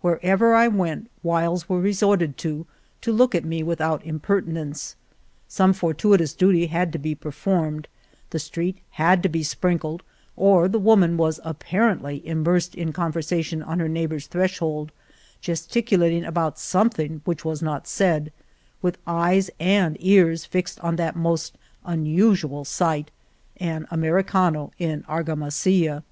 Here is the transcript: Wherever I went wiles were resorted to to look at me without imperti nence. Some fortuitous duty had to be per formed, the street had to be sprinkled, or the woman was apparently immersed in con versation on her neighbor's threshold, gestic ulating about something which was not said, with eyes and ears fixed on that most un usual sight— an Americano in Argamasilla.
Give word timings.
Wherever 0.00 0.54
I 0.54 0.68
went 0.68 1.10
wiles 1.22 1.68
were 1.68 1.78
resorted 1.78 2.38
to 2.38 2.64
to 3.02 3.12
look 3.12 3.34
at 3.34 3.44
me 3.44 3.62
without 3.62 4.02
imperti 4.04 4.46
nence. 4.48 4.94
Some 5.48 5.74
fortuitous 5.74 6.32
duty 6.32 6.68
had 6.68 6.94
to 6.94 6.98
be 6.98 7.14
per 7.14 7.30
formed, 7.30 7.86
the 8.30 8.38
street 8.38 8.78
had 8.92 9.22
to 9.22 9.28
be 9.28 9.42
sprinkled, 9.42 10.02
or 10.34 10.66
the 10.66 10.78
woman 10.78 11.18
was 11.18 11.40
apparently 11.44 12.26
immersed 12.26 12.74
in 12.74 12.94
con 12.94 13.12
versation 13.12 13.62
on 13.66 13.78
her 13.78 13.86
neighbor's 13.86 14.26
threshold, 14.28 14.92
gestic 15.42 15.90
ulating 15.90 16.26
about 16.26 16.58
something 16.58 17.20
which 17.26 17.44
was 17.44 17.60
not 17.60 17.86
said, 17.86 18.32
with 18.80 18.96
eyes 19.06 19.50
and 19.60 19.98
ears 20.00 20.46
fixed 20.46 20.80
on 20.80 20.96
that 20.96 21.16
most 21.16 21.58
un 21.84 22.06
usual 22.06 22.64
sight— 22.64 23.10
an 23.58 23.86
Americano 23.90 24.70
in 24.78 25.02
Argamasilla. 25.02 26.02